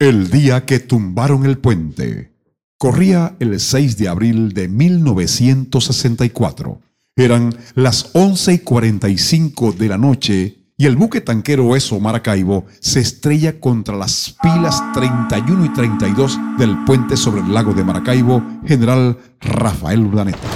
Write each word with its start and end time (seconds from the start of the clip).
El 0.00 0.30
día 0.30 0.64
que 0.64 0.80
tumbaron 0.80 1.44
el 1.44 1.58
puente. 1.58 2.32
Corría 2.78 3.36
el 3.38 3.60
6 3.60 3.98
de 3.98 4.08
abril 4.08 4.54
de 4.54 4.66
1964. 4.66 6.80
Eran 7.16 7.54
las 7.74 8.08
11 8.14 8.54
y 8.54 8.60
45 8.60 9.72
de 9.72 9.88
la 9.88 9.98
noche 9.98 10.56
y 10.78 10.86
el 10.86 10.96
buque 10.96 11.20
tanquero 11.20 11.76
Eso 11.76 12.00
Maracaibo 12.00 12.64
se 12.80 13.00
estrella 13.00 13.60
contra 13.60 13.94
las 13.94 14.36
pilas 14.42 14.82
31 14.94 15.66
y 15.66 15.72
32 15.74 16.38
del 16.56 16.82
puente 16.86 17.18
sobre 17.18 17.42
el 17.42 17.52
lago 17.52 17.74
de 17.74 17.84
Maracaibo, 17.84 18.42
General 18.66 19.18
Rafael 19.38 20.00
Urdaneta. 20.00 20.48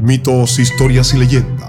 Mitos, 0.00 0.58
historias 0.58 1.14
y 1.14 1.18
leyendas 1.18 1.63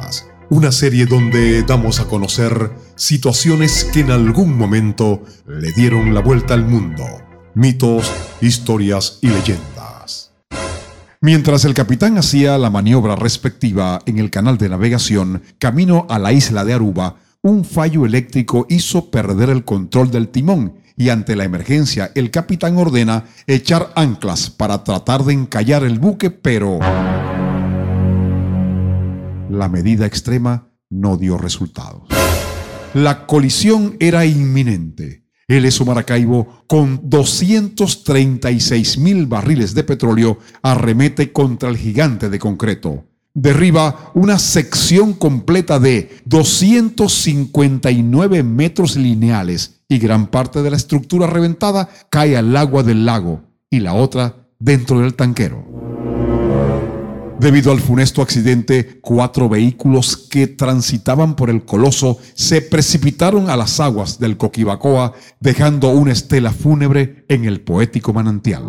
una 0.50 0.72
serie 0.72 1.06
donde 1.06 1.64
damos 1.64 2.00
a 2.00 2.06
conocer 2.06 2.72
situaciones 2.96 3.86
que 3.86 4.02
en 4.02 4.12
algún 4.12 4.58
momento 4.58 5.24
le 5.48 5.72
dieron 5.72 6.14
la 6.14 6.22
vuelta 6.22 6.54
al 6.54 6.66
mundo, 6.66 7.04
mitos, 7.54 8.12
historias 8.42 9.20
y 9.22 9.28
leyendas. 9.28 10.32
Mientras 11.22 11.66
el 11.66 11.74
capitán 11.74 12.18
hacía 12.18 12.58
la 12.58 12.70
maniobra 12.70 13.16
respectiva 13.16 14.02
en 14.06 14.20
el 14.20 14.30
canal 14.30 14.58
de 14.58 14.70
navegación 14.70 15.42
camino 15.58 16.06
a 16.10 16.20
la 16.20 16.34
isla 16.34 16.64
de 16.64 16.74
Aruba, 16.74 17.16
un 17.42 17.66
fallo 17.66 18.06
eléctrico 18.06 18.68
hizo 18.70 19.10
perder 19.10 19.50
el 19.50 19.64
control 19.64 20.12
del 20.12 20.30
timón 20.30 20.76
y 20.98 21.10
ante 21.10 21.36
la 21.36 21.44
emergencia 21.44 22.12
el 22.16 22.32
capitán 22.32 22.78
ordena 22.78 23.26
echar 23.48 23.92
anclas 23.96 24.50
para 24.50 24.84
tratar 24.84 25.24
de 25.24 25.34
encallar 25.34 25.84
el 25.84 26.00
buque, 26.00 26.30
pero 26.30 26.80
la 29.56 29.70
medida 29.70 30.06
extrema 30.06 30.68
no 30.90 31.16
dio 31.18 31.38
resultados. 31.38 32.04
La 32.94 33.26
colisión 33.26 33.96
era 34.00 34.26
inminente. 34.26 35.26
El 35.48 35.66
ESO 35.66 35.86
Maracaibo, 35.86 36.64
con 36.68 37.02
236 37.04 38.98
mil 38.98 39.28
barriles 39.28 39.76
de 39.76 39.84
petróleo, 39.84 40.40
arremete 40.62 41.32
contra 41.32 41.70
el 41.70 41.78
gigante 41.78 42.30
de 42.30 42.40
concreto. 42.40 43.06
Derriba 43.34 44.12
una 44.14 44.38
sección 44.40 45.14
completa 45.14 45.80
de 45.80 46.20
259 46.26 48.44
metros 48.44 48.96
lineales 48.96 49.82
y 49.90 49.98
gran 50.00 50.28
parte 50.28 50.62
de 50.64 50.72
la 50.72 50.78
estructura 50.78 51.28
reventada 51.28 51.90
cae 52.10 52.38
al 52.38 52.56
agua 52.56 52.82
del 52.82 53.06
lago 53.06 53.44
y 53.70 53.82
la 53.82 53.94
otra 53.94 54.48
dentro 54.58 55.02
del 55.02 55.16
tanquero. 55.16 56.05
Debido 57.40 57.72
al 57.72 57.82
funesto 57.82 58.22
accidente, 58.22 59.00
cuatro 59.02 59.50
vehículos 59.50 60.16
que 60.16 60.48
transitaban 60.48 61.36
por 61.36 61.50
el 61.50 61.66
coloso 61.66 62.18
se 62.34 62.62
precipitaron 62.62 63.50
a 63.50 63.58
las 63.58 63.80
aguas 63.82 64.20
del 64.20 64.38
Coquibacoa, 64.38 65.14
dejando 65.42 65.90
una 65.90 66.14
estela 66.14 66.52
fúnebre 66.52 67.26
en 67.28 67.44
el 67.44 67.60
poético 67.62 68.14
manantial. 68.14 68.64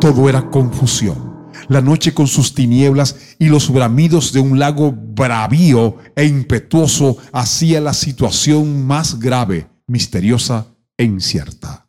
Todo 0.00 0.28
era 0.28 0.50
confusión. 0.50 1.28
La 1.68 1.80
noche 1.80 2.14
con 2.14 2.26
sus 2.26 2.54
tinieblas 2.54 3.16
y 3.38 3.48
los 3.48 3.72
bramidos 3.72 4.32
de 4.32 4.40
un 4.40 4.58
lago 4.58 4.92
bravío 4.92 5.96
e 6.16 6.24
impetuoso 6.24 7.16
hacía 7.32 7.80
la 7.80 7.94
situación 7.94 8.86
más 8.86 9.18
grave, 9.18 9.68
misteriosa 9.86 10.66
e 10.96 11.04
incierta. 11.04 11.87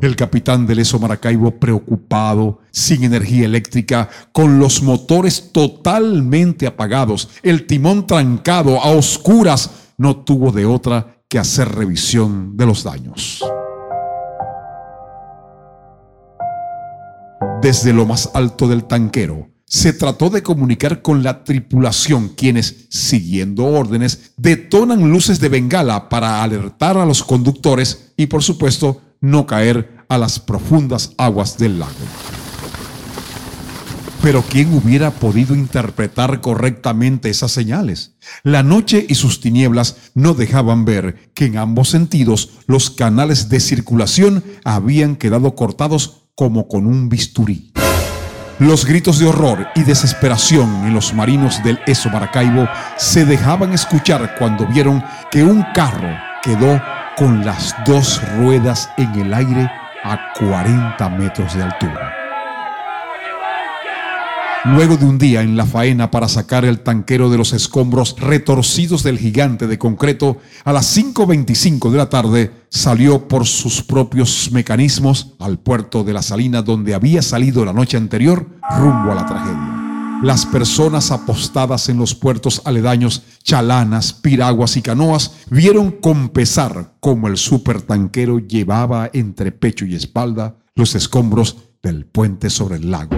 El 0.00 0.14
capitán 0.14 0.64
del 0.64 0.78
ESO 0.78 1.00
Maracaibo 1.00 1.58
preocupado, 1.58 2.60
sin 2.70 3.02
energía 3.02 3.46
eléctrica, 3.46 4.08
con 4.32 4.60
los 4.60 4.80
motores 4.80 5.50
totalmente 5.52 6.68
apagados, 6.68 7.30
el 7.42 7.66
timón 7.66 8.06
trancado 8.06 8.80
a 8.80 8.90
oscuras, 8.90 9.70
no 9.96 10.18
tuvo 10.18 10.52
de 10.52 10.66
otra 10.66 11.22
que 11.28 11.40
hacer 11.40 11.74
revisión 11.74 12.56
de 12.56 12.66
los 12.66 12.84
daños. 12.84 13.44
Desde 17.60 17.92
lo 17.92 18.06
más 18.06 18.30
alto 18.34 18.68
del 18.68 18.84
tanquero, 18.84 19.48
se 19.64 19.92
trató 19.92 20.30
de 20.30 20.44
comunicar 20.44 21.02
con 21.02 21.24
la 21.24 21.42
tripulación, 21.42 22.28
quienes, 22.28 22.86
siguiendo 22.88 23.66
órdenes, 23.66 24.32
detonan 24.36 25.10
luces 25.10 25.40
de 25.40 25.48
bengala 25.48 26.08
para 26.08 26.42
alertar 26.44 26.96
a 26.96 27.04
los 27.04 27.24
conductores 27.24 28.12
y, 28.16 28.26
por 28.26 28.44
supuesto, 28.44 29.02
no 29.20 29.46
caer 29.46 30.04
a 30.08 30.18
las 30.18 30.38
profundas 30.38 31.12
aguas 31.18 31.58
del 31.58 31.78
lago. 31.78 31.92
Pero 34.22 34.42
¿quién 34.42 34.74
hubiera 34.74 35.12
podido 35.12 35.54
interpretar 35.54 36.40
correctamente 36.40 37.30
esas 37.30 37.52
señales? 37.52 38.16
La 38.42 38.62
noche 38.62 39.06
y 39.08 39.14
sus 39.14 39.40
tinieblas 39.40 39.96
no 40.14 40.34
dejaban 40.34 40.84
ver 40.84 41.30
que 41.34 41.46
en 41.46 41.56
ambos 41.56 41.90
sentidos 41.90 42.50
los 42.66 42.90
canales 42.90 43.48
de 43.48 43.60
circulación 43.60 44.42
habían 44.64 45.14
quedado 45.16 45.54
cortados 45.54 46.28
como 46.34 46.66
con 46.66 46.86
un 46.86 47.08
bisturí. 47.08 47.72
Los 48.58 48.86
gritos 48.86 49.20
de 49.20 49.26
horror 49.26 49.68
y 49.76 49.84
desesperación 49.84 50.84
en 50.84 50.94
los 50.94 51.14
marinos 51.14 51.62
del 51.62 51.78
Eso 51.86 52.10
Maracaibo 52.10 52.68
se 52.96 53.24
dejaban 53.24 53.72
escuchar 53.72 54.34
cuando 54.36 54.66
vieron 54.66 55.02
que 55.30 55.44
un 55.44 55.64
carro 55.72 56.10
quedó 56.42 56.82
con 57.18 57.44
las 57.44 57.74
dos 57.84 58.20
ruedas 58.36 58.90
en 58.96 59.12
el 59.20 59.34
aire 59.34 59.68
a 60.04 60.32
40 60.38 61.08
metros 61.10 61.52
de 61.54 61.64
altura. 61.64 62.14
Luego 64.66 64.96
de 64.96 65.04
un 65.04 65.18
día 65.18 65.42
en 65.42 65.56
la 65.56 65.66
faena 65.66 66.10
para 66.10 66.28
sacar 66.28 66.64
el 66.64 66.80
tanquero 66.80 67.30
de 67.30 67.38
los 67.38 67.52
escombros 67.52 68.16
retorcidos 68.18 69.02
del 69.02 69.18
gigante 69.18 69.66
de 69.66 69.78
concreto, 69.78 70.38
a 70.64 70.72
las 70.72 70.96
5.25 70.96 71.90
de 71.90 71.96
la 71.96 72.08
tarde 72.08 72.52
salió 72.68 73.26
por 73.26 73.46
sus 73.46 73.82
propios 73.82 74.50
mecanismos 74.52 75.34
al 75.40 75.58
puerto 75.58 76.04
de 76.04 76.12
la 76.12 76.22
Salina 76.22 76.62
donde 76.62 76.94
había 76.94 77.22
salido 77.22 77.64
la 77.64 77.72
noche 77.72 77.96
anterior 77.96 78.46
rumbo 78.76 79.12
a 79.12 79.14
la 79.14 79.26
tragedia. 79.26 79.77
Las 80.22 80.46
personas 80.46 81.12
apostadas 81.12 81.88
en 81.88 81.96
los 81.96 82.16
puertos 82.16 82.62
aledaños, 82.64 83.22
chalanas, 83.44 84.12
piraguas 84.12 84.76
y 84.76 84.82
canoas, 84.82 85.44
vieron 85.48 85.92
con 85.92 86.30
pesar 86.30 86.96
cómo 86.98 87.28
el 87.28 87.36
supertanquero 87.36 88.40
llevaba 88.40 89.08
entre 89.12 89.52
pecho 89.52 89.86
y 89.86 89.94
espalda 89.94 90.56
los 90.74 90.96
escombros 90.96 91.58
del 91.80 92.04
puente 92.04 92.50
sobre 92.50 92.76
el 92.76 92.90
lago. 92.90 93.16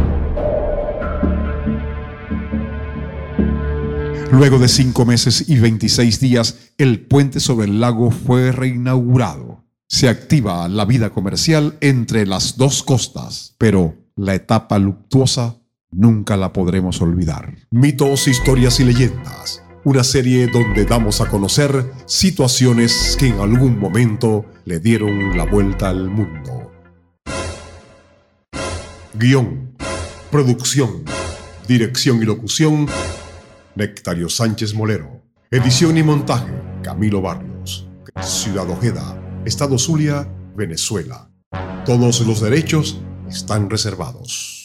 Luego 4.31 4.59
de 4.59 4.69
cinco 4.69 5.07
meses 5.07 5.49
y 5.49 5.59
26 5.59 6.21
días, 6.21 6.73
el 6.77 7.01
puente 7.07 7.41
sobre 7.41 7.67
el 7.67 7.81
lago 7.81 8.11
fue 8.11 8.53
reinaugurado. 8.53 9.65
Se 9.89 10.09
activa 10.11 10.69
la 10.69 10.85
vida 10.85 11.11
comercial 11.11 11.79
entre 11.81 12.27
las 12.27 12.59
dos 12.59 12.83
costas, 12.83 13.55
pero 13.57 13.97
la 14.17 14.35
etapa 14.35 14.79
luctuosa 14.79 15.60
nunca 15.91 16.37
la 16.37 16.53
podremos 16.53 17.01
olvidar. 17.01 17.55
Mitos, 17.71 18.29
historias 18.29 18.81
y 18.81 18.85
leyendas. 18.85 19.63
Una 19.85 20.05
serie 20.05 20.47
donde 20.47 20.85
damos 20.85 21.21
a 21.21 21.29
conocer 21.29 21.91
situaciones 22.07 23.17
que 23.19 23.29
en 23.29 23.41
algún 23.41 23.79
momento 23.79 24.45
le 24.65 24.79
dieron 24.79 25.37
la 25.37 25.45
vuelta 25.45 25.89
al 25.89 26.11
mundo. 26.11 26.71
Guión, 29.15 29.77
producción, 30.31 31.05
dirección 31.67 32.23
y 32.23 32.27
locución, 32.27 32.87
Nectario 33.75 34.29
Sánchez 34.29 34.75
Molero. 34.75 35.23
Edición 35.51 35.97
y 35.97 36.03
montaje, 36.03 36.53
Camilo 36.83 37.23
Barrios. 37.23 37.89
Ciudad 38.23 38.69
Ojeda, 38.69 39.21
Estado 39.45 39.79
Zulia, 39.79 40.29
Venezuela. 40.55 41.31
Todos 41.87 42.21
los 42.27 42.41
derechos 42.41 43.01
están 43.29 43.71
reservados. 43.71 44.60